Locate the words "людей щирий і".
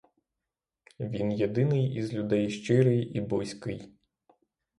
2.13-3.21